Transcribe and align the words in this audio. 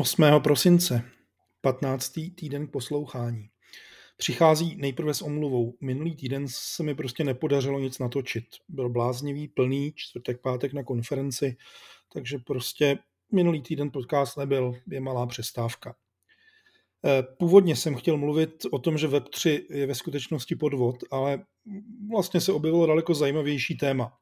8. 0.00 0.22
prosince, 0.42 1.02
15. 1.60 2.12
týden 2.34 2.66
k 2.66 2.70
poslouchání. 2.70 3.48
Přichází 4.16 4.76
nejprve 4.76 5.14
s 5.14 5.22
omluvou. 5.22 5.74
Minulý 5.80 6.16
týden 6.16 6.46
se 6.48 6.82
mi 6.82 6.94
prostě 6.94 7.24
nepodařilo 7.24 7.80
nic 7.80 7.98
natočit. 7.98 8.44
Byl 8.68 8.88
bláznivý, 8.88 9.48
plný, 9.48 9.92
čtvrtek, 9.96 10.40
pátek 10.40 10.72
na 10.72 10.82
konferenci, 10.82 11.56
takže 12.12 12.38
prostě 12.38 12.98
minulý 13.32 13.62
týden 13.62 13.90
podcast 13.90 14.36
nebyl, 14.36 14.74
je 14.90 15.00
malá 15.00 15.26
přestávka. 15.26 15.94
Eh, 17.04 17.22
původně 17.38 17.76
jsem 17.76 17.94
chtěl 17.94 18.16
mluvit 18.16 18.66
o 18.70 18.78
tom, 18.78 18.98
že 18.98 19.08
Web3 19.08 19.66
je 19.70 19.86
ve 19.86 19.94
skutečnosti 19.94 20.56
podvod, 20.56 20.96
ale 21.10 21.44
vlastně 22.10 22.40
se 22.40 22.52
objevilo 22.52 22.86
daleko 22.86 23.14
zajímavější 23.14 23.76
téma. 23.76 24.12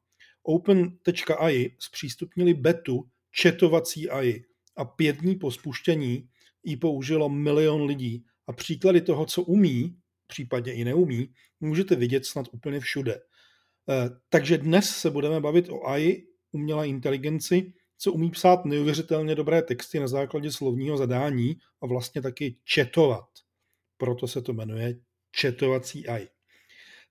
Open.ai 0.43 1.71
zpřístupnili 1.79 2.53
betu 2.53 3.09
četovací 3.31 4.09
AI 4.09 4.48
a 4.79 4.85
pět 4.85 5.17
dní 5.17 5.35
po 5.35 5.51
spuštění 5.51 6.29
ji 6.63 6.77
použilo 6.77 7.29
milion 7.29 7.85
lidí 7.85 8.25
a 8.47 8.53
příklady 8.53 9.01
toho, 9.01 9.25
co 9.25 9.41
umí, 9.41 9.97
případně 10.27 10.73
i 10.73 10.83
neumí, 10.83 11.33
můžete 11.59 11.95
vidět 11.95 12.25
snad 12.25 12.45
úplně 12.51 12.79
všude. 12.79 13.21
Eh, 13.89 14.09
takže 14.29 14.57
dnes 14.57 14.89
se 14.89 15.09
budeme 15.09 15.39
bavit 15.39 15.69
o 15.69 15.87
AI, 15.87 16.27
umělé 16.51 16.87
inteligenci, 16.87 17.73
co 17.97 18.13
umí 18.13 18.31
psát 18.31 18.65
neuvěřitelně 18.65 19.35
dobré 19.35 19.61
texty 19.61 19.99
na 19.99 20.07
základě 20.07 20.51
slovního 20.51 20.97
zadání 20.97 21.57
a 21.81 21.87
vlastně 21.87 22.21
taky 22.21 22.55
četovat. 22.63 23.25
Proto 23.97 24.27
se 24.27 24.41
to 24.41 24.53
jmenuje 24.53 24.99
četovací 25.31 26.07
AI. 26.07 26.27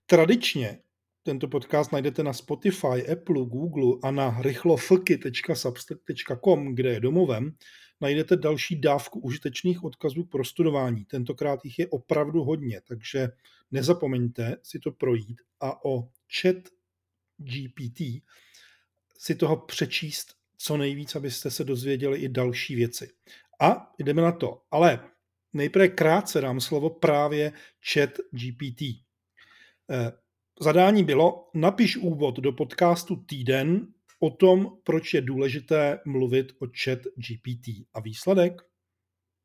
Tradičně 0.06 0.78
tento 1.22 1.48
podcast 1.48 1.92
najdete 1.92 2.22
na 2.22 2.32
Spotify, 2.32 3.12
Apple, 3.12 3.44
Google 3.44 3.98
a 4.02 4.10
na 4.10 4.42
rychlofky.substack.com, 4.42 6.74
kde 6.74 6.92
je 6.92 7.00
domovem, 7.00 7.52
najdete 8.00 8.36
další 8.36 8.80
dávku 8.80 9.20
užitečných 9.20 9.84
odkazů 9.84 10.24
k 10.24 10.30
prostudování. 10.30 11.04
Tentokrát 11.04 11.64
jich 11.64 11.78
je 11.78 11.88
opravdu 11.88 12.44
hodně, 12.44 12.80
takže 12.88 13.28
nezapomeňte 13.70 14.56
si 14.62 14.78
to 14.78 14.92
projít 14.92 15.40
a 15.60 15.84
o 15.84 16.08
chat 16.40 16.56
GPT 17.36 18.00
si 19.18 19.34
toho 19.34 19.56
přečíst 19.56 20.38
co 20.58 20.76
nejvíc, 20.76 21.16
abyste 21.16 21.50
se 21.50 21.64
dozvěděli 21.64 22.18
i 22.18 22.28
další 22.28 22.74
věci. 22.74 23.10
A 23.60 23.92
jdeme 23.98 24.22
na 24.22 24.32
to. 24.32 24.62
Ale 24.70 25.10
nejprve 25.52 25.88
krátce 25.88 26.40
dám 26.40 26.60
slovo 26.60 26.90
právě 26.90 27.52
chat 27.92 28.10
GPT. 28.30 28.82
Zadání 30.60 31.04
bylo, 31.04 31.48
napiš 31.54 31.96
úvod 31.96 32.38
do 32.38 32.52
podcastu 32.52 33.16
Týden 33.16 33.86
o 34.20 34.30
tom, 34.30 34.76
proč 34.84 35.14
je 35.14 35.20
důležité 35.20 36.00
mluvit 36.06 36.52
o 36.58 36.66
chat 36.84 36.98
GPT. 36.98 37.68
A 37.94 38.00
výsledek? 38.00 38.62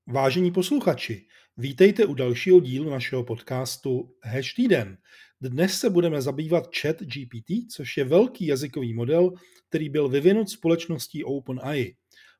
Vážení 0.08 0.52
posluchači, 0.52 1.28
vítejte 1.58 2.06
u 2.06 2.14
dalšího 2.14 2.59
dílu 2.59 2.89
našeho 2.89 3.23
podcastu 3.23 4.16
Hash 4.23 4.53
Týden. 4.53 4.97
Dnes 5.41 5.80
se 5.80 5.89
budeme 5.89 6.22
zabývat 6.22 6.75
chat 6.81 7.02
GPT, 7.02 7.72
což 7.72 7.97
je 7.97 8.03
velký 8.03 8.45
jazykový 8.45 8.94
model, 8.94 9.31
který 9.69 9.89
byl 9.89 10.09
vyvinut 10.09 10.50
společností 10.50 11.23
OpenAI. 11.23 11.95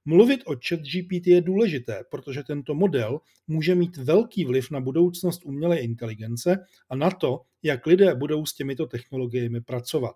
Mluvit 0.06 0.42
o 0.46 0.56
ChatGPT 0.68 1.28
je 1.28 1.42
důležité, 1.42 2.04
protože 2.12 2.44
tento 2.44 2.74
model 2.76 3.20
může 3.48 3.76
mít 3.76 3.98
velký 3.98 4.46
vliv 4.46 4.72
na 4.72 4.80
budoucnost 4.80 5.42
umělé 5.46 5.78
inteligence 5.78 6.66
a 6.90 6.96
na 6.96 7.12
to, 7.12 7.42
jak 7.64 7.86
lidé 7.86 8.16
budou 8.16 8.46
s 8.46 8.54
těmito 8.54 8.86
technologiemi 8.86 9.62
pracovat. 9.62 10.16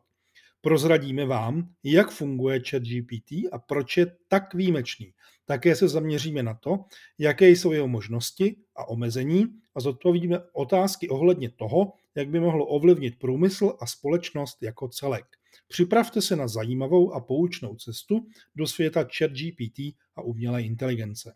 Prozradíme 0.61 1.25
vám, 1.25 1.69
jak 1.83 2.11
funguje 2.11 2.61
ChatGPT 2.69 3.31
a 3.51 3.59
proč 3.59 3.97
je 3.97 4.17
tak 4.27 4.53
výjimečný. 4.53 5.13
Také 5.45 5.75
se 5.75 5.87
zaměříme 5.87 6.43
na 6.43 6.53
to, 6.53 6.85
jaké 7.17 7.49
jsou 7.49 7.71
jeho 7.71 7.87
možnosti 7.87 8.55
a 8.75 8.89
omezení 8.89 9.45
a 9.75 9.79
zodpovíme 9.79 10.39
otázky 10.53 11.09
ohledně 11.09 11.49
toho, 11.49 11.93
jak 12.15 12.29
by 12.29 12.39
mohlo 12.39 12.65
ovlivnit 12.65 13.19
průmysl 13.19 13.77
a 13.79 13.85
společnost 13.85 14.63
jako 14.63 14.87
celek. 14.87 15.25
Připravte 15.67 16.21
se 16.21 16.35
na 16.35 16.47
zajímavou 16.47 17.13
a 17.13 17.19
poučnou 17.19 17.75
cestu 17.75 18.27
do 18.55 18.67
světa 18.67 19.07
ChatGPT 19.17 19.79
a 20.15 20.21
umělé 20.21 20.61
inteligence. 20.61 21.33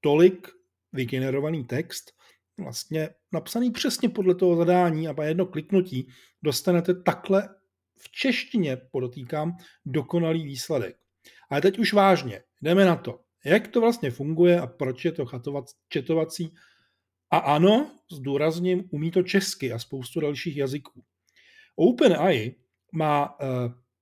Tolik 0.00 0.48
vygenerovaný 0.92 1.64
text, 1.64 2.12
vlastně 2.58 3.08
napsaný 3.32 3.70
přesně 3.70 4.08
podle 4.08 4.34
toho 4.34 4.56
zadání 4.56 5.08
a 5.08 5.24
jedno 5.24 5.46
kliknutí 5.46 6.08
dostanete 6.42 6.94
takhle 6.94 7.48
v 7.98 8.10
češtině, 8.10 8.76
podotýkám, 8.76 9.56
dokonalý 9.86 10.44
výsledek. 10.44 10.96
Ale 11.50 11.60
teď 11.60 11.78
už 11.78 11.92
vážně, 11.92 12.42
jdeme 12.62 12.84
na 12.84 12.96
to. 12.96 13.20
Jak 13.44 13.68
to 13.68 13.80
vlastně 13.80 14.10
funguje 14.10 14.60
a 14.60 14.66
proč 14.66 15.04
je 15.04 15.12
to 15.12 15.26
četovací? 15.88 16.54
A 17.30 17.38
ano, 17.38 17.90
zdůrazním, 18.12 18.84
umí 18.90 19.10
to 19.10 19.22
česky 19.22 19.72
a 19.72 19.78
spoustu 19.78 20.20
dalších 20.20 20.56
jazyků. 20.56 21.04
OpenAI 21.76 22.54
má 22.92 23.36
eh, 23.40 23.46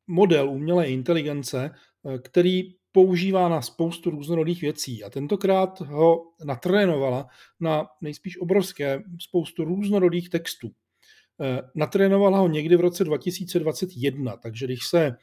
model 0.07 0.51
umělé 0.51 0.89
inteligence, 0.89 1.71
eh, 1.71 2.19
který 2.19 2.76
používá 2.97 3.49
na 3.49 3.63
spoustu 3.63 4.11
různorodých 4.11 4.63
věcí 4.63 5.05
a 5.05 5.11
tentokrát 5.11 5.81
ho 5.81 6.33
natrénovala 6.45 7.27
na 7.61 7.87
nejspíš 8.01 8.41
obrovské 8.41 9.03
spoustu 9.21 9.65
různorodých 9.65 10.29
textů. 10.31 10.71
Eh, 11.41 11.63
natrénovala 11.75 12.39
ho 12.39 12.49
někdy 12.49 12.77
v 12.77 12.81
roce 12.81 13.05
2021, 13.05 14.37
takže 14.37 14.67
když 14.67 14.87
se 14.87 15.17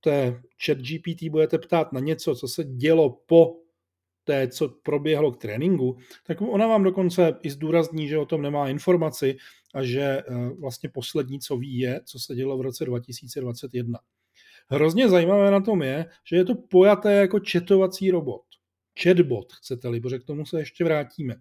té 0.00 0.42
chat 0.66 0.78
GPT 0.78 1.30
budete 1.30 1.58
ptát 1.58 1.92
na 1.92 2.00
něco, 2.00 2.34
co 2.34 2.48
se 2.48 2.64
dělo 2.64 3.10
po 3.26 3.56
té, 4.24 4.48
co 4.48 4.68
proběhlo 4.68 5.32
k 5.32 5.36
tréninku, 5.36 5.96
tak 6.26 6.40
ona 6.40 6.66
vám 6.66 6.82
dokonce 6.82 7.38
i 7.42 7.50
zdůrazní, 7.50 8.08
že 8.08 8.18
o 8.18 8.26
tom 8.26 8.42
nemá 8.42 8.68
informaci 8.68 9.36
a 9.74 9.82
že 9.82 10.02
eh, 10.02 10.24
vlastně 10.60 10.88
poslední, 10.88 11.40
co 11.40 11.56
ví, 11.56 11.78
je, 11.78 12.00
co 12.04 12.18
se 12.18 12.34
dělo 12.34 12.58
v 12.58 12.60
roce 12.60 12.84
2021. 12.84 13.98
Hrozně 14.70 15.08
zajímavé 15.08 15.50
na 15.50 15.60
tom 15.60 15.82
je, 15.82 16.06
že 16.30 16.36
je 16.36 16.44
to 16.44 16.54
pojaté 16.54 17.12
jako 17.12 17.40
četovací 17.40 18.10
robot. 18.10 18.42
Chatbot, 19.02 19.52
chcete-li, 19.52 20.00
protože 20.00 20.18
k 20.18 20.24
tomu 20.24 20.46
se 20.46 20.58
ještě 20.58 20.84
vrátíme. 20.84 21.36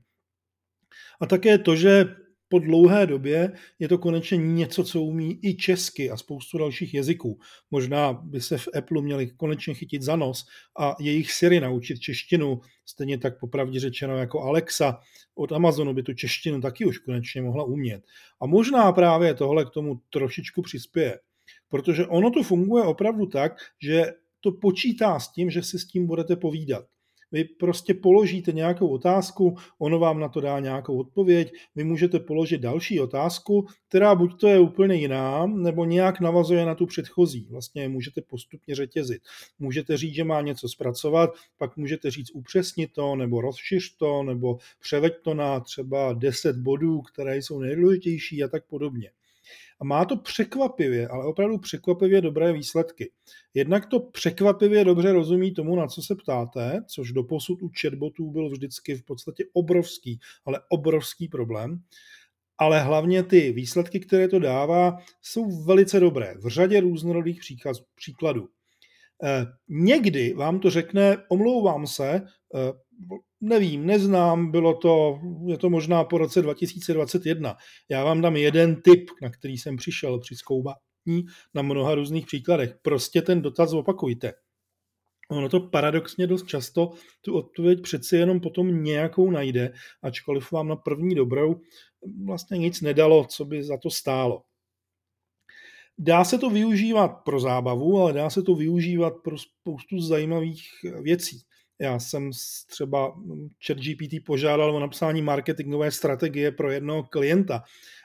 A 1.22 1.26
také 1.26 1.58
to, 1.58 1.76
že 1.76 2.06
po 2.50 2.60
dlouhé 2.60 3.08
době 3.08 3.52
je 3.80 3.88
to 3.88 3.98
konečně 3.98 4.38
něco, 4.38 4.84
co 4.84 5.02
umí 5.02 5.40
i 5.44 5.56
česky 5.56 6.10
a 6.10 6.18
spoustu 6.18 6.58
dalších 6.58 6.94
jazyků. 6.94 7.40
Možná 7.72 8.14
by 8.14 8.42
se 8.42 8.58
v 8.58 8.68
Apple 8.78 9.02
měli 9.02 9.28
konečně 9.28 9.74
chytit 9.74 10.02
za 10.02 10.16
nos 10.16 10.46
a 10.80 10.96
jejich 11.00 11.32
Siri 11.32 11.60
naučit 11.60 12.00
češtinu, 12.00 12.62
stejně 12.86 13.18
tak 13.18 13.40
popravdě 13.40 13.80
řečeno 13.80 14.18
jako 14.18 14.42
Alexa 14.42 15.00
od 15.36 15.52
Amazonu 15.52 15.94
by 15.94 16.04
tu 16.04 16.14
češtinu 16.14 16.62
taky 16.62 16.86
už 16.86 16.98
konečně 16.98 17.42
mohla 17.42 17.64
umět. 17.64 18.04
A 18.42 18.46
možná 18.46 18.92
právě 18.92 19.34
tohle 19.34 19.66
k 19.66 19.70
tomu 19.70 20.02
trošičku 20.10 20.62
přispěje. 20.62 21.20
Protože 21.70 22.08
ono 22.08 22.32
to 22.32 22.44
funguje 22.44 22.84
opravdu 22.84 23.26
tak, 23.26 23.52
že 23.82 24.06
to 24.42 24.52
počítá 24.52 25.20
s 25.20 25.32
tím, 25.32 25.50
že 25.50 25.64
si 25.64 25.80
s 25.80 25.88
tím 25.88 26.08
budete 26.08 26.36
povídat. 26.36 26.86
Vy 27.32 27.44
prostě 27.44 27.94
položíte 27.94 28.52
nějakou 28.52 28.88
otázku, 28.88 29.58
ono 29.80 30.00
vám 30.00 30.20
na 30.20 30.30
to 30.30 30.42
dá 30.42 30.60
nějakou 30.60 31.00
odpověď, 31.00 31.54
vy 31.76 31.84
můžete 31.84 32.20
položit 32.20 32.62
další 32.62 33.00
otázku, 33.00 33.68
která 33.88 34.16
buď 34.16 34.40
to 34.40 34.48
je 34.48 34.60
úplně 34.60 34.96
jiná, 34.96 35.46
nebo 35.46 35.86
nějak 35.86 36.20
navazuje 36.20 36.66
na 36.66 36.76
tu 36.76 36.86
předchozí. 36.86 37.48
Vlastně 37.52 37.90
můžete 37.90 38.22
postupně 38.22 38.76
řetězit. 38.76 39.22
Můžete 39.60 39.98
říct, 39.98 40.16
že 40.16 40.24
má 40.24 40.42
něco 40.42 40.70
zpracovat, 40.70 41.30
pak 41.58 41.78
můžete 41.78 42.12
říct 42.12 42.32
upřesnit 42.34 42.94
to, 42.94 43.16
nebo 43.16 43.42
rozšiř 43.42 43.96
to, 43.98 44.24
nebo 44.24 44.58
převeď 44.80 45.14
to 45.22 45.34
na 45.34 45.60
třeba 45.60 46.14
10 46.14 46.58
bodů, 46.58 47.02
které 47.02 47.38
jsou 47.38 47.60
nejdůležitější 47.60 48.44
a 48.44 48.48
tak 48.48 48.66
podobně. 48.68 49.12
A 49.80 49.86
má 49.86 50.06
to 50.06 50.18
překvapivě, 50.18 51.08
ale 51.08 51.26
opravdu 51.26 51.58
překvapivě 51.58 52.22
dobré 52.22 52.54
výsledky. 52.54 53.12
Jednak 53.54 53.86
to 53.86 54.00
překvapivě 54.00 54.86
dobře 54.86 55.14
rozumí 55.14 55.54
tomu, 55.54 55.76
na 55.76 55.88
co 55.88 56.02
se 56.02 56.16
ptáte, 56.16 56.82
což 56.88 57.12
do 57.12 57.24
posud 57.24 57.62
u 57.62 57.72
chatbotů 57.82 58.32
byl 58.32 58.50
vždycky 58.50 58.96
v 58.96 59.04
podstatě 59.04 59.44
obrovský, 59.54 60.20
ale 60.46 60.60
obrovský 60.70 61.28
problém. 61.28 61.82
Ale 62.58 62.82
hlavně 62.82 63.24
ty 63.24 63.52
výsledky, 63.52 64.00
které 64.00 64.28
to 64.28 64.40
dává, 64.40 64.98
jsou 65.22 65.64
velice 65.66 66.00
dobré 66.00 66.36
v 66.38 66.48
řadě 66.48 66.80
různorodých 66.80 67.42
příkladů. 67.96 68.50
Eh, 69.24 69.46
někdy 69.70 70.34
vám 70.34 70.60
to 70.60 70.70
řekne, 70.70 71.18
omlouvám 71.30 71.88
se, 71.88 72.22
eh, 72.56 72.74
nevím, 73.42 73.86
neznám, 73.86 74.52
bylo 74.52 74.74
to, 74.74 75.20
je 75.48 75.58
to 75.58 75.70
možná 75.70 76.04
po 76.04 76.18
roce 76.18 76.42
2021. 76.42 77.58
Já 77.90 78.04
vám 78.04 78.22
dám 78.22 78.36
jeden 78.36 78.82
tip, 78.82 79.10
na 79.22 79.30
který 79.30 79.58
jsem 79.58 79.78
přišel 79.78 80.20
při 80.20 80.36
zkoumání 80.36 81.26
na 81.54 81.62
mnoha 81.62 81.96
různých 81.96 82.26
příkladech. 82.26 82.76
Prostě 82.82 83.22
ten 83.22 83.42
dotaz 83.42 83.74
opakujte. 83.74 84.34
Ono 85.30 85.50
to 85.50 85.60
paradoxně 85.60 86.28
dost 86.28 86.48
často 86.48 86.92
tu 87.22 87.36
odpověď 87.36 87.82
přeci 87.82 88.16
jenom 88.16 88.40
potom 88.40 88.84
nějakou 88.84 89.32
najde, 89.32 89.74
ačkoliv 90.02 90.52
vám 90.52 90.68
na 90.68 90.76
první 90.76 91.16
dobrou 91.16 91.62
vlastně 92.26 92.58
nic 92.58 92.82
nedalo, 92.82 93.26
co 93.26 93.46
by 93.46 93.64
za 93.64 93.78
to 93.78 93.90
stálo. 93.90 94.44
Dá 96.00 96.24
se 96.24 96.38
to 96.38 96.50
využívat 96.50 97.08
pro 97.08 97.40
zábavu, 97.40 98.00
ale 98.02 98.14
dá 98.14 98.30
se 98.30 98.44
to 98.44 98.56
využívat 98.56 99.14
pro 99.24 99.38
spoustu 99.38 100.00
zajímavých 100.00 100.62
věcí. 101.02 101.42
Já 101.80 102.00
jsem 102.00 102.32
třeba 102.68 103.20
ChatGPT 103.66 104.26
požádal 104.26 104.76
o 104.76 104.80
napsání 104.80 105.22
marketingové 105.22 105.92
strategie 105.92 106.52
pro 106.52 106.72
jednoho 106.72 107.04
klienta 107.04 107.64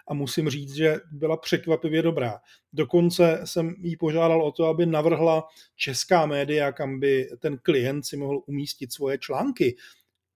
a 0.08 0.14
musím 0.14 0.48
říct, 0.48 0.74
že 0.74 0.96
byla 1.12 1.36
překvapivě 1.36 2.02
dobrá. 2.02 2.40
Dokonce 2.72 3.40
jsem 3.44 3.74
jí 3.78 3.96
požádal 3.96 4.42
o 4.42 4.52
to, 4.52 4.66
aby 4.66 4.86
navrhla 4.86 5.44
česká 5.76 6.26
média, 6.26 6.72
kam 6.72 7.00
by 7.00 7.28
ten 7.38 7.58
klient 7.58 8.06
si 8.06 8.16
mohl 8.16 8.42
umístit 8.46 8.92
svoje 8.92 9.18
články. 9.18 9.76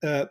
Eh, 0.04 0.24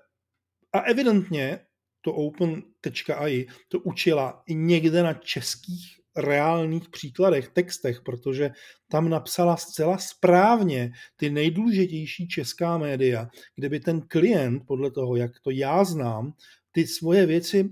a 0.73 0.79
evidentně 0.79 1.59
to 2.01 2.13
open.ai 2.13 3.45
to 3.67 3.79
učila 3.79 4.43
i 4.47 4.55
někde 4.55 5.03
na 5.03 5.13
českých 5.13 6.04
reálných 6.17 6.89
příkladech, 6.89 7.49
textech, 7.49 8.01
protože 8.01 8.51
tam 8.87 9.09
napsala 9.09 9.57
zcela 9.57 9.97
správně 9.97 10.91
ty 11.15 11.29
nejdůležitější 11.29 12.27
česká 12.27 12.77
média, 12.77 13.27
kde 13.55 13.69
by 13.69 13.79
ten 13.79 14.01
klient, 14.01 14.63
podle 14.67 14.91
toho, 14.91 15.15
jak 15.15 15.31
to 15.39 15.51
já 15.51 15.83
znám, 15.83 16.33
ty 16.71 16.87
svoje 16.87 17.25
věci 17.25 17.69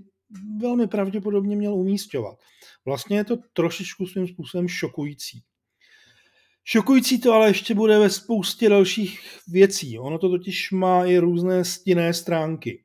velmi 0.60 0.86
pravděpodobně 0.86 1.56
měl 1.56 1.74
umístěvat. 1.74 2.38
Vlastně 2.84 3.16
je 3.16 3.24
to 3.24 3.36
trošičku 3.52 4.06
svým 4.06 4.28
způsobem 4.28 4.68
šokující. 4.68 5.42
Šokující 6.64 7.20
to 7.20 7.32
ale 7.32 7.48
ještě 7.48 7.74
bude 7.74 7.98
ve 7.98 8.10
spoustě 8.10 8.68
dalších 8.68 9.20
věcí. 9.48 9.98
Ono 9.98 10.18
to 10.18 10.28
totiž 10.28 10.70
má 10.70 11.04
i 11.04 11.18
různé 11.18 11.64
stinné 11.64 12.14
stránky. 12.14 12.84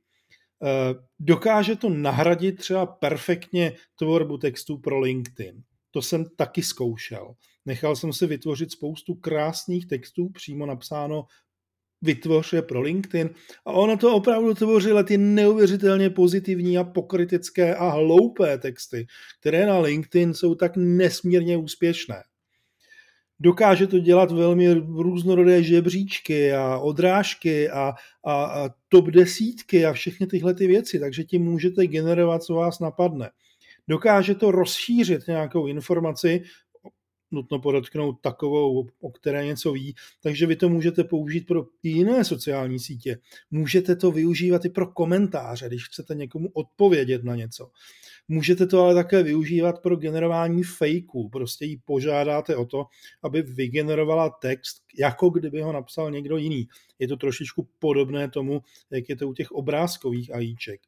Eh, 0.63 0.95
dokáže 1.19 1.75
to 1.75 1.89
nahradit 1.89 2.57
třeba 2.57 2.85
perfektně 2.85 3.73
tvorbu 3.95 4.37
textů 4.37 4.77
pro 4.77 4.99
LinkedIn. 4.99 5.63
To 5.91 6.01
jsem 6.01 6.25
taky 6.35 6.63
zkoušel. 6.63 7.33
Nechal 7.65 7.95
jsem 7.95 8.13
si 8.13 8.27
vytvořit 8.27 8.71
spoustu 8.71 9.15
krásných 9.15 9.87
textů, 9.87 10.29
přímo 10.29 10.65
napsáno 10.65 11.25
vytvoř 12.01 12.53
je 12.53 12.61
pro 12.61 12.81
LinkedIn 12.81 13.29
a 13.65 13.71
ono 13.71 13.97
to 13.97 14.15
opravdu 14.15 14.53
tvořilo 14.53 15.03
ty 15.03 15.17
neuvěřitelně 15.17 16.09
pozitivní 16.09 16.77
a 16.77 16.83
pokritické 16.83 17.75
a 17.75 17.89
hloupé 17.89 18.57
texty, 18.57 19.07
které 19.39 19.65
na 19.65 19.79
LinkedIn 19.79 20.33
jsou 20.33 20.55
tak 20.55 20.71
nesmírně 20.75 21.57
úspěšné. 21.57 22.23
Dokáže 23.39 23.87
to 23.87 23.99
dělat 23.99 24.31
velmi 24.31 24.73
různorodé 24.73 25.63
žebříčky 25.63 26.53
a 26.53 26.77
odrážky 26.77 27.69
a, 27.69 27.93
a, 28.23 28.43
a 28.43 28.69
top 28.89 29.05
desítky 29.05 29.85
a 29.85 29.93
všechny 29.93 30.27
tyhle 30.27 30.53
ty 30.53 30.67
věci, 30.67 30.99
takže 30.99 31.23
tím 31.23 31.43
můžete 31.43 31.87
generovat, 31.87 32.43
co 32.43 32.53
vás 32.53 32.79
napadne. 32.79 33.29
Dokáže 33.87 34.35
to 34.35 34.51
rozšířit 34.51 35.27
nějakou 35.27 35.67
informaci 35.67 36.43
nutno 37.31 37.59
podotknout 37.59 38.15
takovou, 38.21 38.87
o 38.99 39.11
které 39.11 39.45
něco 39.45 39.71
ví, 39.71 39.95
takže 40.23 40.45
vy 40.45 40.55
to 40.55 40.69
můžete 40.69 41.03
použít 41.03 41.47
pro 41.47 41.65
jiné 41.83 42.25
sociální 42.25 42.79
sítě. 42.79 43.19
Můžete 43.51 43.95
to 43.95 44.11
využívat 44.11 44.65
i 44.65 44.69
pro 44.69 44.87
komentáře, 44.87 45.67
když 45.67 45.85
chcete 45.85 46.15
někomu 46.15 46.49
odpovědět 46.53 47.23
na 47.23 47.35
něco. 47.35 47.71
Můžete 48.27 48.67
to 48.67 48.81
ale 48.81 48.93
také 48.93 49.23
využívat 49.23 49.81
pro 49.81 49.95
generování 49.95 50.63
fakeů. 50.63 51.29
Prostě 51.31 51.65
ji 51.65 51.77
požádáte 51.85 52.55
o 52.55 52.65
to, 52.65 52.85
aby 53.23 53.41
vygenerovala 53.41 54.29
text, 54.29 54.83
jako 54.99 55.29
kdyby 55.29 55.61
ho 55.61 55.73
napsal 55.73 56.11
někdo 56.11 56.37
jiný. 56.37 56.67
Je 56.99 57.07
to 57.07 57.17
trošičku 57.17 57.67
podobné 57.79 58.29
tomu, 58.29 58.61
jak 58.91 59.09
je 59.09 59.15
to 59.15 59.27
u 59.27 59.33
těch 59.33 59.51
obrázkových 59.51 60.35
ajíček. 60.35 60.81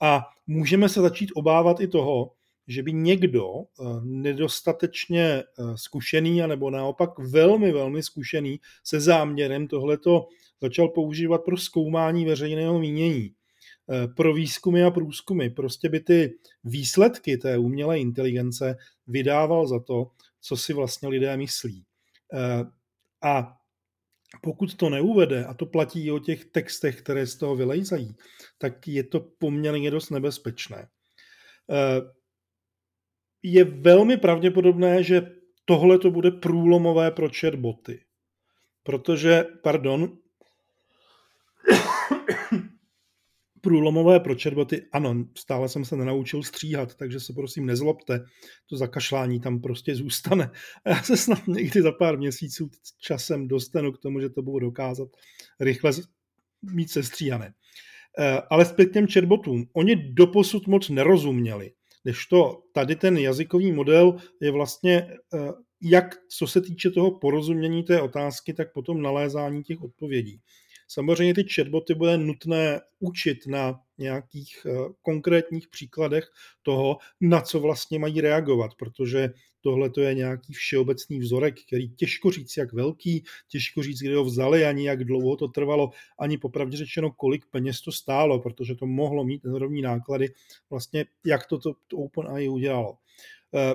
A 0.00 0.22
můžeme 0.46 0.88
se 0.88 1.00
začít 1.00 1.30
obávat 1.34 1.80
i 1.80 1.88
toho, 1.88 2.32
že 2.66 2.82
by 2.82 2.92
někdo 2.92 3.46
eh, 3.54 3.84
nedostatečně 4.02 5.24
eh, 5.24 5.44
zkušený, 5.74 6.42
anebo 6.42 6.70
naopak 6.70 7.18
velmi, 7.18 7.72
velmi 7.72 8.02
zkušený 8.02 8.60
se 8.84 9.00
záměrem 9.00 9.68
tohleto 9.68 10.28
začal 10.60 10.88
používat 10.88 11.44
pro 11.44 11.56
zkoumání 11.56 12.24
veřejného 12.24 12.78
mínění, 12.78 13.34
eh, 13.90 14.08
pro 14.08 14.34
výzkumy 14.34 14.84
a 14.84 14.90
průzkumy. 14.90 15.50
Prostě 15.50 15.88
by 15.88 16.00
ty 16.00 16.38
výsledky 16.64 17.36
té 17.36 17.58
umělé 17.58 17.98
inteligence 17.98 18.76
vydával 19.06 19.66
za 19.66 19.80
to, 19.80 20.10
co 20.40 20.56
si 20.56 20.72
vlastně 20.72 21.08
lidé 21.08 21.36
myslí. 21.36 21.84
A 23.22 23.56
pokud 24.42 24.74
to 24.74 24.90
neuvede, 24.90 25.44
a 25.44 25.54
to 25.54 25.66
platí 25.66 26.06
i 26.06 26.10
o 26.10 26.18
těch 26.18 26.44
textech, 26.44 27.02
které 27.02 27.26
z 27.26 27.36
toho 27.36 27.56
vylejzají, 27.56 28.16
tak 28.58 28.88
je 28.88 29.04
to 29.04 29.20
poměrně 29.20 29.90
dost 29.90 30.10
nebezpečné 30.10 30.88
je 33.42 33.64
velmi 33.64 34.16
pravděpodobné, 34.16 35.02
že 35.02 35.36
tohle 35.64 35.98
to 35.98 36.10
bude 36.10 36.30
průlomové 36.30 37.10
pro 37.10 37.28
chatboty. 37.40 38.00
Protože, 38.82 39.44
pardon, 39.62 40.18
průlomové 43.60 44.20
pro 44.20 44.34
chatboty, 44.42 44.86
ano, 44.92 45.24
stále 45.38 45.68
jsem 45.68 45.84
se 45.84 45.96
nenaučil 45.96 46.42
stříhat, 46.42 46.94
takže 46.94 47.20
se 47.20 47.32
prosím 47.32 47.66
nezlobte, 47.66 48.24
to 48.66 48.76
zakašlání 48.76 49.40
tam 49.40 49.60
prostě 49.60 49.94
zůstane. 49.94 50.50
A 50.84 50.88
já 50.88 51.02
se 51.02 51.16
snad 51.16 51.46
někdy 51.46 51.82
za 51.82 51.92
pár 51.92 52.18
měsíců 52.18 52.70
časem 53.00 53.48
dostanu 53.48 53.92
k 53.92 53.98
tomu, 53.98 54.20
že 54.20 54.30
to 54.30 54.42
budu 54.42 54.58
dokázat 54.58 55.08
rychle 55.60 55.92
mít 56.62 56.90
sestříhané. 56.90 57.54
Eh, 58.18 58.40
ale 58.50 58.64
zpět 58.64 58.86
těm 58.86 59.06
chatbotům. 59.06 59.66
Oni 59.72 60.12
doposud 60.12 60.66
moc 60.66 60.88
nerozuměli 60.88 61.72
to 62.26 62.62
tady 62.72 62.96
ten 62.96 63.18
jazykový 63.18 63.72
model 63.72 64.16
je 64.42 64.50
vlastně 64.50 64.96
eh, 65.34 65.52
jak 65.82 66.14
co 66.38 66.46
se 66.46 66.60
týče 66.60 66.90
toho 66.90 67.18
porozumění 67.18 67.82
té 67.82 68.00
otázky, 68.00 68.54
tak 68.54 68.72
potom 68.72 69.02
nalézání 69.02 69.62
těch 69.62 69.82
odpovědí. 69.82 70.40
Samozřejmě 70.88 71.34
ty 71.34 71.44
chatboty 71.54 71.94
bude 71.94 72.18
nutné 72.18 72.80
učit 73.00 73.38
na 73.46 73.80
nějakých 73.98 74.66
eh, 74.66 74.92
konkrétních 75.02 75.68
příkladech 75.68 76.24
toho, 76.62 76.98
na 77.20 77.40
co 77.40 77.60
vlastně 77.60 77.98
mají 77.98 78.20
reagovat, 78.20 78.74
protože 78.74 79.30
tohle 79.60 79.90
to 79.90 80.00
je 80.00 80.14
nějaký 80.14 80.52
všeobecný 80.52 81.18
vzorek, 81.18 81.54
který 81.66 81.88
těžko 81.88 82.30
říct, 82.30 82.56
jak 82.56 82.72
velký, 82.72 83.24
těžko 83.48 83.82
říct, 83.82 83.98
kde 83.98 84.16
ho 84.16 84.24
vzali, 84.24 84.66
ani 84.66 84.86
jak 84.86 85.04
dlouho 85.04 85.36
to 85.36 85.48
trvalo, 85.48 85.90
ani 86.18 86.38
popravdě 86.38 86.76
řečeno, 86.76 87.10
kolik 87.10 87.46
peněz 87.50 87.80
to 87.80 87.92
stálo, 87.92 88.38
protože 88.38 88.74
to 88.74 88.86
mohlo 88.86 89.24
mít 89.24 89.44
enormní 89.44 89.82
náklady, 89.82 90.28
vlastně 90.70 91.04
jak 91.26 91.46
to, 91.46 91.58
to, 91.58 91.72
to 91.86 91.96
OpenAI 91.96 92.48
udělalo. 92.48 92.98
Eh, 93.54 93.74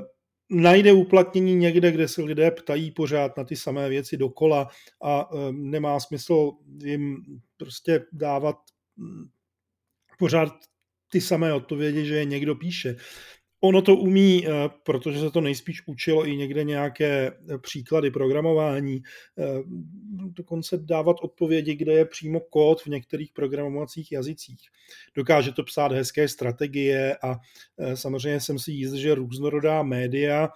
najde 0.50 0.94
uplatnění 0.94 1.56
někde, 1.56 1.92
kde 1.92 2.08
se 2.08 2.22
lidé 2.22 2.52
ptají 2.52 2.92
pořád 2.92 3.38
na 3.38 3.44
ty 3.44 3.56
samé 3.56 3.90
věci 3.90 4.18
dokola 4.18 4.68
a 5.04 5.30
eh, 5.34 5.52
nemá 5.52 6.00
smysl 6.00 6.52
jim 6.84 7.18
prostě 7.58 8.06
dávat 8.12 8.56
hm, 8.98 9.30
pořád 10.22 10.54
ty 11.12 11.22
samé 11.22 11.54
odpovědi, 11.54 12.06
že 12.06 12.16
je 12.16 12.26
někdo 12.26 12.56
píše. 12.56 12.96
Ono 13.64 13.82
to 13.82 13.96
umí, 13.96 14.48
eh, 14.48 14.70
protože 14.84 15.20
se 15.20 15.32
to 15.32 15.42
nejspíš 15.42 15.88
učilo 15.88 16.28
i 16.28 16.36
někde 16.36 16.64
nějaké 16.64 17.28
eh, 17.28 17.58
příklady 17.58 18.12
programování, 18.12 19.02
eh, 19.38 19.44
dokonce 20.28 20.78
dávat 20.78 21.18
odpovědi, 21.22 21.76
kde 21.76 21.94
je 21.94 22.06
přímo 22.06 22.40
kód 22.40 22.82
v 22.82 22.88
některých 22.88 23.34
programovacích 23.34 24.12
jazycích. 24.12 24.60
Dokáže 25.16 25.52
to 25.52 25.64
psát 25.64 25.92
hezké 25.92 26.28
strategie 26.28 27.18
a 27.24 27.40
samozřejmě 27.94 28.40
jsem 28.40 28.60
si 28.60 28.72
jist, 28.72 28.94
že 28.94 29.16
různorodá 29.16 29.84
média 29.84 30.50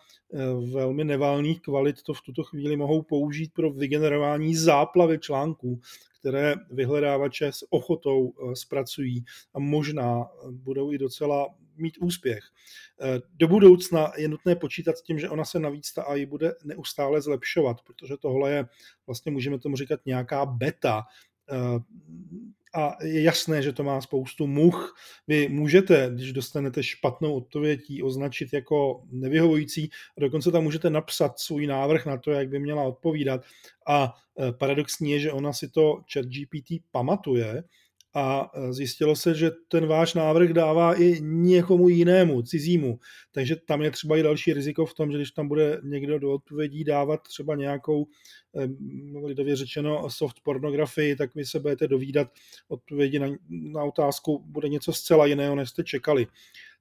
velmi 0.71 1.03
nevalných 1.03 1.61
kvalit 1.61 2.03
to 2.03 2.13
v 2.13 2.21
tuto 2.21 2.43
chvíli 2.43 2.77
mohou 2.77 3.01
použít 3.01 3.53
pro 3.53 3.71
vygenerování 3.71 4.55
záplavy 4.55 5.19
článků, 5.19 5.79
které 6.19 6.55
vyhledávače 6.71 7.47
s 7.47 7.65
ochotou 7.69 8.33
zpracují 8.53 9.25
a 9.53 9.59
možná 9.59 10.27
budou 10.51 10.91
i 10.91 10.97
docela 10.97 11.47
mít 11.77 11.97
úspěch. 12.01 12.43
Eh, 13.01 13.21
do 13.33 13.47
budoucna 13.47 14.11
je 14.17 14.27
nutné 14.27 14.55
počítat 14.55 14.97
s 14.97 15.01
tím, 15.01 15.19
že 15.19 15.29
ona 15.29 15.45
se 15.45 15.59
navíc 15.59 15.93
ta 15.93 16.03
AI 16.03 16.25
bude 16.25 16.53
neustále 16.63 17.21
zlepšovat, 17.21 17.81
protože 17.81 18.17
tohle 18.17 18.51
je 18.51 18.65
vlastně, 19.07 19.31
můžeme 19.31 19.59
tomu 19.59 19.75
říkat, 19.75 19.99
nějaká 20.05 20.45
beta, 20.45 21.03
eh, 21.51 21.79
a 22.75 22.97
je 23.03 23.21
jasné, 23.21 23.61
že 23.61 23.73
to 23.73 23.83
má 23.83 24.01
spoustu 24.01 24.47
much. 24.47 24.95
Vy 25.27 25.49
můžete, 25.49 26.11
když 26.13 26.33
dostanete 26.33 26.83
špatnou 26.83 27.35
odpověď, 27.35 27.81
označit 28.03 28.53
jako 28.53 29.03
nevyhovující 29.11 29.89
a 30.17 30.21
dokonce 30.21 30.51
tam 30.51 30.63
můžete 30.63 30.89
napsat 30.89 31.39
svůj 31.39 31.67
návrh 31.67 32.05
na 32.05 32.17
to, 32.17 32.31
jak 32.31 32.49
by 32.49 32.59
měla 32.59 32.83
odpovídat. 32.83 33.41
A 33.87 34.13
eh, 34.39 34.51
paradoxní 34.51 35.11
je, 35.11 35.19
že 35.19 35.31
ona 35.31 35.53
si 35.53 35.69
to 35.69 36.01
chat 36.13 36.25
GPT 36.25 36.83
pamatuje, 36.91 37.63
a 38.15 38.51
zjistilo 38.69 39.15
se, 39.15 39.35
že 39.35 39.51
ten 39.67 39.85
váš 39.85 40.13
návrh 40.13 40.49
dává 40.49 41.01
i 41.01 41.21
někomu 41.21 41.89
jinému, 41.89 42.41
cizímu. 42.41 42.99
Takže 43.31 43.55
tam 43.55 43.81
je 43.81 43.91
třeba 43.91 44.17
i 44.17 44.23
další 44.23 44.53
riziko 44.53 44.85
v 44.85 44.93
tom, 44.93 45.11
že 45.11 45.17
když 45.17 45.31
tam 45.31 45.47
bude 45.47 45.81
někdo 45.83 46.19
do 46.19 46.31
odpovědí 46.31 46.83
dávat 46.83 47.21
třeba 47.27 47.55
nějakou, 47.55 48.07
lidově 49.23 49.55
řečeno, 49.55 50.09
soft 50.09 50.35
pornografii, 50.43 51.15
tak 51.15 51.35
vy 51.35 51.45
se 51.45 51.59
budete 51.59 51.87
dovídat 51.87 52.27
odpovědi 52.67 53.19
na, 53.19 53.27
na 53.49 53.83
otázku, 53.83 54.43
bude 54.45 54.69
něco 54.69 54.93
zcela 54.93 55.25
jiného, 55.25 55.55
než 55.55 55.69
jste 55.69 55.83
čekali. 55.83 56.27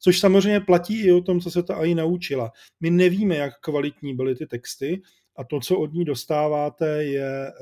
Což 0.00 0.20
samozřejmě 0.20 0.60
platí 0.60 1.02
i 1.02 1.12
o 1.12 1.20
tom, 1.20 1.40
co 1.40 1.50
se 1.50 1.62
ta 1.62 1.74
AI 1.74 1.94
naučila. 1.94 2.52
My 2.80 2.90
nevíme, 2.90 3.36
jak 3.36 3.60
kvalitní 3.60 4.16
byly 4.16 4.34
ty 4.34 4.46
texty, 4.46 5.02
a 5.36 5.44
to, 5.44 5.60
co 5.60 5.78
od 5.78 5.92
ní 5.92 6.04
dostáváte, 6.04 7.04
je 7.04 7.46
e, 7.46 7.52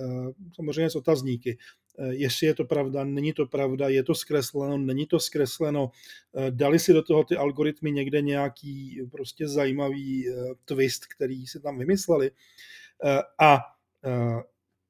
samozřejmě 0.55 0.91
z 0.91 0.97
otazníky. 0.97 1.59
Jestli 2.11 2.47
je 2.47 2.55
to 2.55 2.65
pravda, 2.65 3.05
není 3.05 3.33
to 3.33 3.47
pravda, 3.47 3.89
je 3.89 4.03
to 4.03 4.15
zkresleno, 4.15 4.79
není 4.79 5.07
to 5.07 5.21
zkresleno, 5.21 5.91
dali 6.51 6.79
si 6.79 6.93
do 6.93 7.03
toho 7.03 7.25
ty 7.25 7.37
algoritmy 7.37 7.93
někde 7.93 8.23
nějaký 8.23 9.01
prostě 9.11 9.49
zajímavý 9.49 10.27
twist, 10.65 11.07
který 11.07 11.47
si 11.47 11.61
tam 11.61 11.79
vymysleli. 11.79 12.31
A 13.41 13.59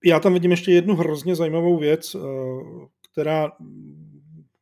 já 0.04 0.20
tam 0.20 0.34
vidím 0.34 0.50
ještě 0.50 0.72
jednu 0.72 0.94
hrozně 0.94 1.36
zajímavou 1.36 1.78
věc, 1.78 2.16
která 3.12 3.52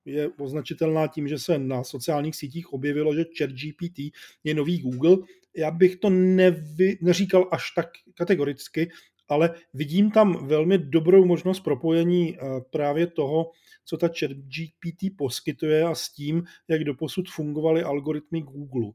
je 0.04 0.28
označitelná 0.38 1.06
tím, 1.06 1.28
že 1.28 1.38
se 1.38 1.58
na 1.58 1.84
sociálních 1.84 2.36
sítích 2.36 2.72
objevilo, 2.72 3.14
že 3.14 3.24
ChatGPT 3.38 3.98
je 4.44 4.54
nový 4.54 4.78
Google. 4.78 5.16
Já 5.56 5.70
bych 5.70 5.96
to 5.96 6.10
nevy, 6.10 6.98
neříkal 7.00 7.48
až 7.52 7.70
tak 7.70 7.86
kategoricky, 8.14 8.90
ale 9.30 9.54
vidím 9.74 10.10
tam 10.10 10.46
velmi 10.46 10.78
dobrou 10.78 11.24
možnost 11.24 11.60
propojení 11.60 12.36
eh, 12.36 12.40
právě 12.70 13.06
toho, 13.06 13.50
co 13.84 13.96
ta 13.96 14.08
ChatGPT 14.08 15.16
poskytuje 15.18 15.84
a 15.84 15.94
s 15.94 16.12
tím, 16.12 16.44
jak 16.68 16.84
doposud 16.84 17.28
fungovaly 17.28 17.82
algoritmy 17.82 18.40
Google. 18.40 18.90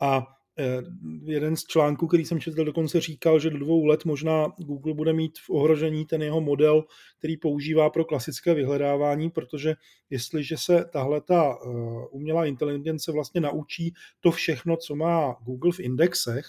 A 0.00 0.26
Eh, 0.60 0.82
jeden 1.24 1.56
z 1.56 1.64
článků, 1.64 2.06
který 2.06 2.24
jsem 2.24 2.40
četl, 2.40 2.64
dokonce 2.64 3.00
říkal, 3.00 3.40
že 3.40 3.50
do 3.50 3.58
dvou 3.58 3.84
let 3.84 4.04
možná 4.04 4.52
Google 4.58 4.94
bude 4.94 5.12
mít 5.12 5.38
v 5.38 5.50
ohrožení 5.50 6.06
ten 6.06 6.22
jeho 6.22 6.40
model, 6.40 6.84
který 7.18 7.36
používá 7.36 7.90
pro 7.90 8.04
klasické 8.04 8.54
vyhledávání, 8.54 9.30
protože 9.30 9.74
jestliže 10.10 10.56
se 10.56 10.84
tahle 10.92 11.20
ta 11.20 11.52
eh, 11.54 11.68
umělá 12.10 12.46
inteligence 12.46 13.12
vlastně 13.12 13.40
naučí 13.40 13.94
to 14.20 14.30
všechno, 14.30 14.76
co 14.76 14.96
má 14.96 15.36
Google 15.44 15.72
v 15.72 15.80
indexech, 15.80 16.46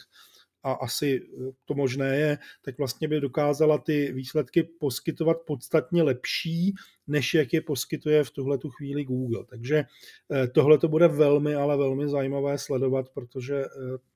a 0.64 0.72
asi 0.72 1.22
eh, 1.24 1.52
to 1.66 1.74
možné 1.74 2.18
je, 2.18 2.38
tak 2.66 2.78
vlastně 2.78 3.08
by 3.08 3.22
dokázala 3.22 3.78
ty 3.78 4.12
výsledky 4.14 4.64
poskytovat 4.64 5.38
podstatně 5.48 6.04
lepší, 6.04 6.74
než 7.08 7.34
jak 7.34 7.54
je 7.54 7.62
poskytuje 7.62 8.24
v 8.24 8.32
tuhle 8.32 8.58
tu 8.58 8.70
chvíli 8.70 9.04
Google. 9.04 9.46
Takže 9.50 9.84
eh, 10.32 10.48
tohle 10.48 10.78
to 10.78 10.88
bude 10.88 11.08
velmi, 11.08 11.56
ale 11.56 11.78
velmi 11.78 12.10
zajímavé 12.10 12.58
sledovat, 12.58 13.10
protože 13.10 13.56
eh, 13.56 13.68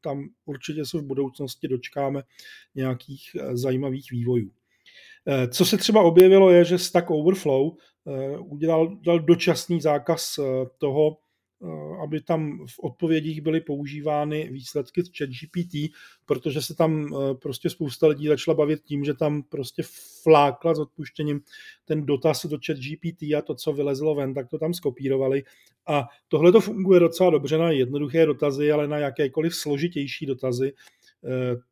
tam 0.01 0.29
určitě 0.45 0.85
se 0.85 0.97
v 0.97 1.03
budoucnosti 1.03 1.67
dočkáme 1.67 2.23
nějakých 2.75 3.35
zajímavých 3.53 4.11
vývojů. 4.11 4.51
Co 5.49 5.65
se 5.65 5.77
třeba 5.77 6.01
objevilo 6.01 6.51
je, 6.51 6.65
že 6.65 6.77
Stack 6.77 7.09
Overflow 7.09 7.71
udělal 8.39 8.97
dal 9.05 9.19
dočasný 9.19 9.81
zákaz 9.81 10.39
toho, 10.77 11.17
aby 12.03 12.21
tam 12.21 12.65
v 12.67 12.79
odpovědích 12.79 13.41
byly 13.41 13.61
používány 13.61 14.49
výsledky 14.51 15.03
z 15.03 15.11
ChatGPT, 15.17 15.93
protože 16.25 16.61
se 16.61 16.75
tam 16.75 17.05
eh, 17.05 17.35
prostě 17.35 17.69
spousta 17.69 18.07
lidí 18.07 18.27
začala 18.27 18.55
bavit 18.55 18.81
tím, 18.83 19.05
že 19.05 19.13
tam 19.13 19.43
prostě 19.43 19.83
flákla 20.23 20.73
s 20.75 20.79
odpuštěním 20.79 21.41
ten 21.85 22.05
dotaz 22.05 22.45
do 22.45 22.57
ChatGPT 22.65 23.23
a 23.37 23.41
to, 23.41 23.55
co 23.55 23.73
vylezlo 23.73 24.15
ven, 24.15 24.33
tak 24.33 24.49
to 24.49 24.57
tam 24.57 24.73
skopírovali. 24.73 25.43
A 25.87 26.07
tohle 26.27 26.51
to 26.51 26.61
funguje 26.61 26.99
docela 26.99 27.29
dobře 27.29 27.57
na 27.57 27.71
jednoduché 27.71 28.25
dotazy, 28.25 28.71
ale 28.71 28.87
na 28.87 28.97
jakékoliv 28.97 29.55
složitější 29.55 30.25
dotazy 30.25 30.73
Eh, 30.73 31.04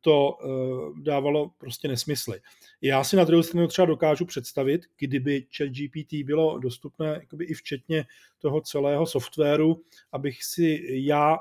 to 0.00 0.38
eh, 0.42 1.02
dávalo 1.02 1.50
prostě 1.58 1.88
nesmysly. 1.88 2.40
Já 2.80 3.04
si 3.04 3.16
na 3.16 3.24
druhou 3.24 3.42
stranu 3.42 3.66
třeba 3.66 3.86
dokážu 3.86 4.24
představit, 4.24 4.80
kdyby 4.98 5.46
ChatGPT 5.56 6.14
bylo 6.24 6.58
dostupné 6.58 7.06
jakoby 7.06 7.44
i 7.44 7.54
včetně 7.54 8.04
toho 8.38 8.60
celého 8.60 9.06
softwaru, 9.06 9.82
abych 10.12 10.44
si 10.44 10.86
já 10.88 11.38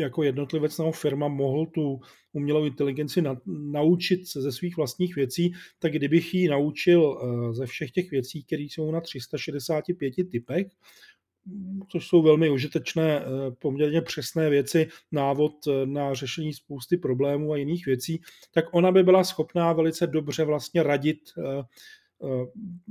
jako 0.00 0.22
jednotlivec 0.22 0.78
nebo 0.78 0.92
firma 0.92 1.28
mohl 1.28 1.66
tu 1.66 2.00
umělou 2.32 2.64
inteligenci 2.64 3.22
na, 3.22 3.40
naučit 3.46 4.26
ze 4.26 4.52
svých 4.52 4.76
vlastních 4.76 5.16
věcí, 5.16 5.52
tak 5.78 5.92
kdybych 5.92 6.34
ji 6.34 6.48
naučil 6.48 7.20
eh, 7.22 7.54
ze 7.54 7.66
všech 7.66 7.90
těch 7.90 8.10
věcí, 8.10 8.44
které 8.44 8.62
jsou 8.62 8.90
na 8.90 9.00
365 9.00 10.14
typech, 10.30 10.66
což 11.88 12.06
jsou 12.06 12.22
velmi 12.22 12.50
užitečné, 12.50 13.20
eh, 13.20 13.24
poměrně 13.58 14.02
přesné 14.02 14.50
věci, 14.50 14.88
návod 15.12 15.52
eh, 15.66 15.86
na 15.86 16.14
řešení 16.14 16.54
spousty 16.54 16.96
problémů 16.96 17.52
a 17.52 17.56
jiných 17.56 17.86
věcí, 17.86 18.20
tak 18.52 18.64
ona 18.72 18.92
by 18.92 19.02
byla 19.02 19.24
schopná 19.24 19.72
velice 19.72 20.06
dobře 20.06 20.44
vlastně 20.44 20.82
radit 20.82 21.18
eh, 21.38 21.64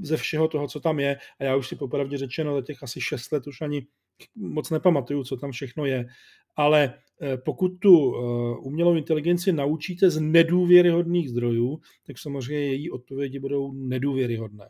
ze 0.01 0.17
všeho 0.17 0.47
toho, 0.47 0.67
co 0.67 0.79
tam 0.79 0.99
je. 0.99 1.17
A 1.39 1.43
já 1.43 1.55
už 1.55 1.67
si 1.67 1.75
popravdě 1.75 2.17
řečeno 2.17 2.55
za 2.55 2.61
těch 2.61 2.83
asi 2.83 3.01
6 3.01 3.31
let 3.31 3.47
už 3.47 3.61
ani 3.61 3.87
moc 4.35 4.69
nepamatuju, 4.69 5.23
co 5.23 5.37
tam 5.37 5.51
všechno 5.51 5.85
je. 5.85 6.05
Ale 6.55 6.93
pokud 7.45 7.71
tu 7.79 8.15
umělou 8.61 8.95
inteligenci 8.95 9.51
naučíte 9.51 10.09
z 10.09 10.19
nedůvěryhodných 10.19 11.29
zdrojů, 11.29 11.79
tak 12.05 12.17
samozřejmě 12.17 12.65
její 12.65 12.91
odpovědi 12.91 13.39
budou 13.39 13.71
nedůvěryhodné 13.71 14.69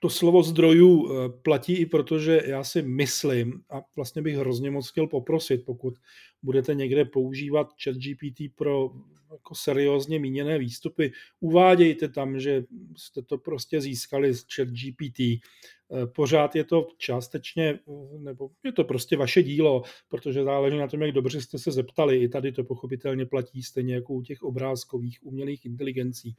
to 0.00 0.10
slovo 0.10 0.42
zdrojů 0.42 1.08
eh, 1.10 1.28
platí 1.42 1.76
i 1.76 1.86
proto, 1.86 2.18
že 2.18 2.42
já 2.46 2.64
si 2.64 2.82
myslím, 2.82 3.62
a 3.70 3.82
vlastně 3.96 4.22
bych 4.22 4.36
hrozně 4.36 4.70
moc 4.70 4.90
chtěl 4.90 5.06
poprosit, 5.06 5.64
pokud 5.64 5.94
budete 6.42 6.74
někde 6.74 7.04
používat 7.04 7.68
ChatGPT 7.82 8.54
pro 8.54 8.90
jako 9.32 9.54
seriózně 9.54 10.18
míněné 10.18 10.58
výstupy, 10.58 11.12
uvádějte 11.40 12.08
tam, 12.08 12.40
že 12.40 12.64
jste 12.96 13.22
to 13.22 13.38
prostě 13.38 13.80
získali 13.80 14.34
z 14.34 14.46
ChatGPT. 14.54 15.20
Eh, 15.20 16.06
pořád 16.06 16.56
je 16.56 16.64
to 16.64 16.88
částečně, 16.98 17.78
nebo 18.18 18.50
je 18.64 18.72
to 18.72 18.84
prostě 18.84 19.16
vaše 19.16 19.42
dílo, 19.42 19.82
protože 20.08 20.44
záleží 20.44 20.78
na 20.78 20.88
tom, 20.88 21.02
jak 21.02 21.12
dobře 21.12 21.40
jste 21.40 21.58
se 21.58 21.72
zeptali. 21.72 22.16
I 22.16 22.28
tady 22.28 22.52
to 22.52 22.64
pochopitelně 22.64 23.26
platí 23.26 23.62
stejně 23.62 23.94
jako 23.94 24.14
u 24.14 24.22
těch 24.22 24.42
obrázkových 24.42 25.18
umělých 25.22 25.66
inteligencí 25.66 26.36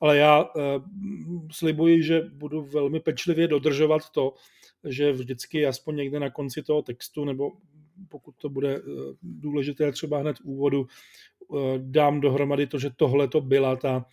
ale 0.00 0.16
já 0.16 0.44
uh, 0.44 0.62
slibuji, 1.52 2.02
že 2.02 2.20
budu 2.20 2.62
velmi 2.62 3.00
pečlivě 3.00 3.48
dodržovat 3.48 4.10
to, 4.10 4.34
že 4.88 5.12
vždycky 5.12 5.66
aspoň 5.66 5.96
někde 5.96 6.20
na 6.20 6.30
konci 6.30 6.62
toho 6.62 6.82
textu, 6.82 7.24
nebo 7.24 7.52
pokud 8.08 8.34
to 8.36 8.48
bude 8.48 8.80
uh, 8.80 9.14
důležité 9.22 9.92
třeba 9.92 10.18
hned 10.18 10.38
v 10.38 10.44
úvodu, 10.44 10.80
uh, 11.48 11.78
dám 11.78 12.20
dohromady 12.20 12.66
to, 12.66 12.78
že 12.78 12.90
tohle 12.96 13.28
to 13.28 13.40
byla 13.40 13.76
ta 13.76 14.06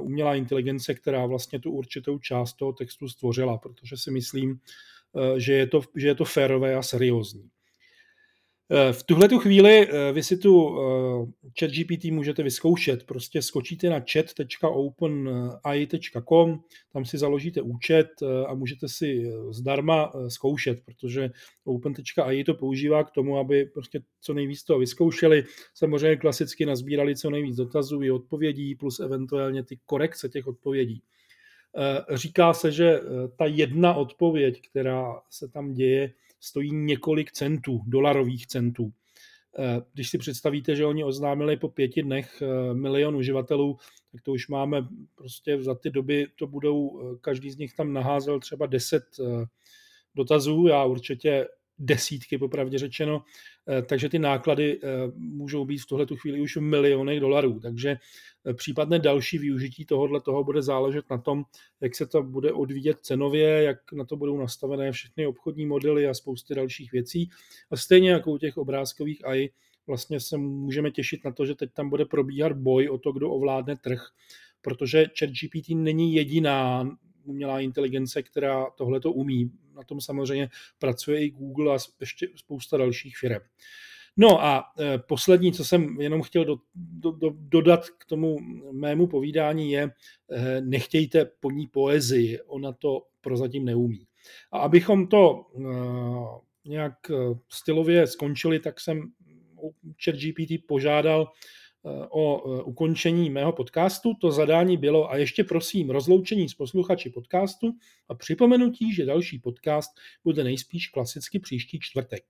umělá 0.00 0.34
inteligence, 0.34 0.94
která 0.94 1.26
vlastně 1.26 1.60
tu 1.60 1.70
určitou 1.70 2.18
část 2.18 2.52
toho 2.52 2.72
textu 2.72 3.08
stvořila, 3.08 3.58
protože 3.58 3.96
si 3.96 4.10
myslím, 4.10 4.60
že 5.36 5.52
je 5.52 5.66
to, 5.66 5.80
že 5.96 6.08
je 6.08 6.14
to 6.14 6.24
férové 6.24 6.74
a 6.74 6.82
seriózní. 6.82 7.50
Eh, 8.70 8.92
v 8.92 9.02
tuhle 9.02 9.28
tu 9.28 9.38
chvíli 9.38 9.88
eh, 9.88 10.12
vy 10.12 10.22
si 10.22 10.36
tu 10.36 10.68
eh, 10.68 10.72
chat 11.60 11.70
GPT 11.70 12.04
můžete 12.04 12.42
vyzkoušet. 12.42 13.06
Prostě 13.06 13.42
skočíte 13.42 13.90
na 13.90 14.00
chat.openai.com, 14.12 16.60
tam 16.92 17.04
si 17.04 17.18
založíte 17.18 17.62
účet 17.62 18.08
a 18.46 18.54
můžete 18.54 18.88
si 18.88 19.32
zdarma 19.50 20.12
zkoušet, 20.28 20.80
protože 20.84 21.30
open.ai 21.64 22.44
to 22.44 22.54
používá 22.54 23.04
k 23.04 23.10
tomu, 23.10 23.38
aby 23.38 23.64
prostě 23.64 24.00
co 24.20 24.34
nejvíc 24.34 24.64
toho 24.64 24.78
vyzkoušeli. 24.78 25.44
Samozřejmě 25.74 26.16
klasicky 26.16 26.66
nazbírali 26.66 27.16
co 27.16 27.30
nejvíc 27.30 27.56
dotazů 27.56 28.02
i 28.02 28.10
odpovědí, 28.10 28.74
plus 28.74 29.00
eventuálně 29.00 29.62
ty 29.62 29.78
korekce 29.86 30.28
těch 30.28 30.46
odpovědí. 30.46 31.02
Říká 32.14 32.54
se, 32.54 32.72
že 32.72 33.00
ta 33.38 33.46
jedna 33.46 33.94
odpověď, 33.94 34.60
která 34.70 35.20
se 35.30 35.48
tam 35.48 35.72
děje, 35.72 36.12
stojí 36.40 36.74
několik 36.74 37.32
centů, 37.32 37.82
dolarových 37.86 38.46
centů. 38.46 38.92
Eh, 39.58 39.82
když 39.94 40.10
si 40.10 40.18
představíte, 40.18 40.76
že 40.76 40.86
oni 40.86 41.04
oznámili 41.04 41.56
po 41.56 41.68
pěti 41.68 42.02
dnech 42.02 42.42
eh, 42.42 42.74
milion 42.74 43.16
uživatelů, 43.16 43.78
tak 44.12 44.22
to 44.22 44.32
už 44.32 44.48
máme 44.48 44.88
prostě 45.14 45.62
za 45.62 45.74
ty 45.74 45.90
doby, 45.90 46.26
to 46.38 46.46
budou, 46.46 47.00
eh, 47.00 47.18
každý 47.20 47.50
z 47.50 47.56
nich 47.56 47.74
tam 47.74 47.92
naházel 47.92 48.40
třeba 48.40 48.66
deset 48.66 49.04
dotazů. 50.14 50.66
Já 50.66 50.84
určitě 50.84 51.48
desítky, 51.78 52.38
popravdě 52.38 52.78
řečeno, 52.78 53.24
eh, 53.68 53.82
takže 53.82 54.08
ty 54.08 54.18
náklady 54.18 54.80
eh, 54.82 54.88
můžou 55.16 55.64
být 55.64 55.78
v 55.78 55.86
tuhle 55.86 56.06
chvíli 56.14 56.40
už 56.40 56.56
v 56.56 56.60
milionech 56.60 57.20
dolarů, 57.20 57.60
takže 57.60 57.96
eh, 58.46 58.54
případné 58.54 58.98
další 58.98 59.38
využití 59.38 59.84
tohohle 59.84 60.20
toho 60.20 60.44
bude 60.44 60.62
záležet 60.62 61.04
na 61.10 61.18
tom, 61.18 61.44
jak 61.80 61.94
se 61.94 62.06
to 62.06 62.22
bude 62.22 62.52
odvíjet 62.52 62.98
cenově, 63.00 63.62
jak 63.62 63.92
na 63.92 64.04
to 64.04 64.16
budou 64.16 64.38
nastavené 64.38 64.92
všechny 64.92 65.26
obchodní 65.26 65.66
modely 65.66 66.08
a 66.08 66.14
spousty 66.14 66.54
dalších 66.54 66.92
věcí. 66.92 67.30
A 67.70 67.76
stejně 67.76 68.10
jako 68.10 68.32
u 68.32 68.38
těch 68.38 68.56
obrázkových 68.56 69.26
AI, 69.26 69.50
vlastně 69.86 70.20
se 70.20 70.36
můžeme 70.36 70.90
těšit 70.90 71.24
na 71.24 71.32
to, 71.32 71.46
že 71.46 71.54
teď 71.54 71.70
tam 71.72 71.90
bude 71.90 72.04
probíhat 72.04 72.52
boj 72.52 72.88
o 72.88 72.98
to, 72.98 73.12
kdo 73.12 73.30
ovládne 73.30 73.76
trh, 73.76 74.06
protože 74.62 75.06
ChatGPT 75.18 75.68
není 75.68 76.14
jediná 76.14 76.90
umělá 77.24 77.60
inteligence, 77.60 78.22
která 78.22 78.66
tohle 78.76 79.00
to 79.00 79.12
umí. 79.12 79.50
Na 79.76 79.82
tom 79.82 80.00
samozřejmě 80.00 80.48
pracuje 80.78 81.24
i 81.24 81.30
Google 81.30 81.74
a 81.74 81.78
ještě 82.00 82.28
spousta 82.36 82.76
dalších 82.76 83.16
firm. 83.16 83.40
No 84.16 84.44
a 84.44 84.64
e, 84.80 84.98
poslední, 84.98 85.52
co 85.52 85.64
jsem 85.64 86.00
jenom 86.00 86.22
chtěl 86.22 86.44
do, 86.44 86.56
do, 86.74 87.10
do, 87.10 87.30
dodat 87.38 87.90
k 87.90 88.04
tomu 88.04 88.36
mému 88.72 89.06
povídání, 89.06 89.70
je, 89.70 89.82
e, 90.30 90.60
nechtějte 90.60 91.24
po 91.24 91.50
ní 91.50 91.66
poezii, 91.66 92.40
ona 92.40 92.72
to 92.72 93.02
prozatím 93.20 93.64
neumí. 93.64 94.06
A 94.52 94.58
abychom 94.58 95.06
to 95.06 95.46
e, 95.56 96.68
nějak 96.68 96.94
stylově 97.48 98.06
skončili, 98.06 98.60
tak 98.60 98.80
jsem 98.80 99.12
chat 100.04 100.14
GPT 100.14 100.66
požádal, 100.66 101.32
o 102.10 102.42
ukončení 102.62 103.30
mého 103.30 103.52
podcastu. 103.52 104.14
To 104.20 104.30
zadání 104.30 104.76
bylo 104.76 105.10
a 105.10 105.16
ještě 105.16 105.44
prosím 105.44 105.90
rozloučení 105.90 106.48
s 106.48 106.54
posluchači 106.54 107.10
podcastu 107.10 107.72
a 108.08 108.14
připomenutí, 108.14 108.94
že 108.94 109.06
další 109.06 109.38
podcast 109.38 109.90
bude 110.24 110.44
nejspíš 110.44 110.88
klasicky 110.88 111.38
příští 111.38 111.78
čtvrtek. 111.80 112.24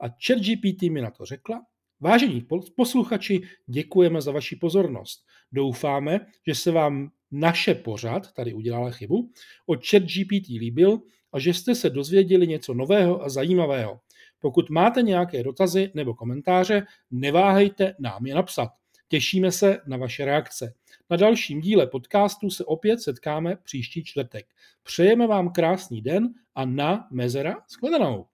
A 0.00 0.08
ChatGPT 0.08 0.82
mi 0.82 1.00
na 1.00 1.10
to 1.10 1.24
řekla, 1.24 1.62
Vážení 2.02 2.46
posluchači, 2.76 3.40
děkujeme 3.66 4.22
za 4.22 4.32
vaši 4.32 4.56
pozornost. 4.56 5.24
Doufáme, 5.52 6.26
že 6.46 6.54
se 6.54 6.70
vám 6.70 7.10
naše 7.30 7.74
pořad, 7.74 8.32
tady 8.32 8.54
udělala 8.54 8.90
chybu, 8.90 9.30
o 9.66 9.74
ChatGPT 9.74 10.48
líbil 10.48 10.98
a 11.32 11.38
že 11.38 11.54
jste 11.54 11.74
se 11.74 11.90
dozvěděli 11.90 12.46
něco 12.46 12.74
nového 12.74 13.22
a 13.22 13.28
zajímavého. 13.28 14.00
Pokud 14.40 14.70
máte 14.70 15.02
nějaké 15.02 15.42
dotazy 15.42 15.90
nebo 15.94 16.14
komentáře, 16.14 16.86
neváhejte 17.10 17.94
nám 17.98 18.26
je 18.26 18.34
napsat. 18.34 18.68
Těšíme 19.12 19.52
se 19.52 19.80
na 19.86 19.96
vaše 19.96 20.24
reakce. 20.24 20.74
Na 21.10 21.16
dalším 21.16 21.60
díle 21.60 21.86
podcastu 21.86 22.50
se 22.50 22.64
opět 22.64 23.00
setkáme 23.00 23.56
příští 23.56 24.04
čtvrtek. 24.04 24.46
Přejeme 24.82 25.26
vám 25.26 25.52
krásný 25.52 26.00
den 26.00 26.34
a 26.54 26.64
na 26.64 27.08
mezera 27.10 27.56
shledanou. 27.68 28.26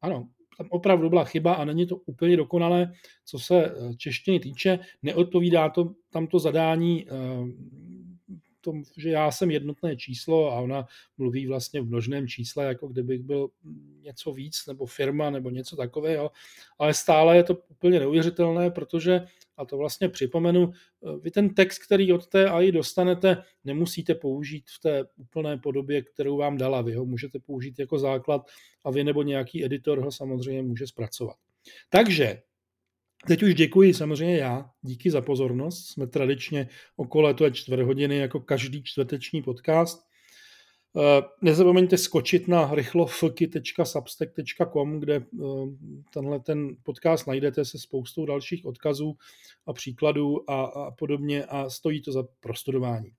Ano, 0.00 0.28
tam 0.58 0.66
opravdu 0.70 1.08
byla 1.08 1.24
chyba 1.24 1.54
a 1.54 1.64
není 1.64 1.86
to 1.86 1.96
úplně 1.96 2.36
dokonalé, 2.36 2.92
co 3.24 3.38
se 3.38 3.64
eh, 3.64 3.94
češtiny 3.96 4.40
týče. 4.40 4.78
Neodpovídá 5.02 5.68
to 5.68 5.94
tamto 6.10 6.38
zadání 6.38 7.06
eh, 7.08 7.10
tom, 8.60 8.82
že 8.96 9.10
já 9.10 9.30
jsem 9.30 9.50
jednotné 9.50 9.96
číslo 9.96 10.52
a 10.52 10.60
ona 10.60 10.86
mluví 11.18 11.46
vlastně 11.46 11.80
v 11.80 11.86
množném 11.86 12.28
čísle, 12.28 12.64
jako 12.64 12.88
kdybych 12.88 13.22
byl 13.22 13.48
něco 14.02 14.32
víc, 14.32 14.66
nebo 14.66 14.86
firma, 14.86 15.30
nebo 15.30 15.50
něco 15.50 15.76
takového, 15.76 16.30
ale 16.78 16.94
stále 16.94 17.36
je 17.36 17.44
to 17.44 17.54
úplně 17.54 18.00
neuvěřitelné, 18.00 18.70
protože, 18.70 19.26
a 19.60 19.64
to 19.64 19.76
vlastně 19.76 20.08
připomenu, 20.08 20.70
vy 21.20 21.30
ten 21.30 21.54
text, 21.54 21.78
který 21.78 22.12
od 22.12 22.26
té 22.26 22.48
AI 22.48 22.72
dostanete, 22.72 23.42
nemusíte 23.64 24.14
použít 24.14 24.64
v 24.76 24.80
té 24.80 25.04
úplné 25.16 25.56
podobě, 25.56 26.02
kterou 26.02 26.36
vám 26.36 26.56
dala. 26.56 26.82
Vy 26.82 26.94
ho 26.94 27.04
můžete 27.04 27.38
použít 27.38 27.78
jako 27.78 27.98
základ 27.98 28.42
a 28.84 28.90
vy 28.90 29.04
nebo 29.04 29.22
nějaký 29.22 29.64
editor 29.64 29.98
ho 29.98 30.12
samozřejmě 30.12 30.62
může 30.62 30.86
zpracovat. 30.86 31.36
Takže 31.88 32.42
Teď 33.26 33.42
už 33.42 33.54
děkuji 33.54 33.94
samozřejmě 33.94 34.36
já, 34.36 34.70
díky 34.82 35.10
za 35.10 35.20
pozornost. 35.20 35.86
Jsme 35.86 36.06
tradičně 36.06 36.68
okolo 36.96 37.34
je 37.44 37.50
čtvrt 37.52 37.82
hodiny 37.82 38.16
jako 38.16 38.40
každý 38.40 38.82
čtvrteční 38.82 39.42
podcast. 39.42 40.09
Eh, 40.96 41.22
nezapomeňte 41.42 41.98
skočit 41.98 42.48
na 42.48 42.74
rychlofky.substack.com, 42.74 45.00
kde 45.00 45.16
eh, 45.16 45.22
tenhle 46.12 46.40
ten 46.40 46.76
podcast 46.82 47.26
najdete 47.26 47.64
se 47.64 47.78
spoustou 47.78 48.26
dalších 48.26 48.66
odkazů 48.66 49.16
a 49.66 49.72
příkladů 49.72 50.50
a, 50.50 50.64
a 50.64 50.90
podobně 50.90 51.44
a 51.44 51.70
stojí 51.70 52.02
to 52.02 52.12
za 52.12 52.24
prostudování. 52.40 53.12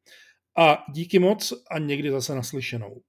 A 0.57 0.83
díky 0.93 1.19
moc 1.19 1.53
a 1.69 1.79
někdy 1.79 2.11
zase 2.11 2.35
naslyšenou. 2.35 2.99